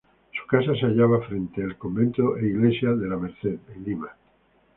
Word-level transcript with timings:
Su 0.33 0.47
casa 0.47 0.73
se 0.79 0.87
hallaba 0.87 1.21
frente 1.27 1.61
al 1.61 1.77
Convento 1.77 2.35
e 2.35 2.47
Iglesia 2.47 2.89
de 2.95 3.07
La 3.07 3.17
Merced, 3.17 3.59
en 3.75 3.83
Lima. 3.83 4.09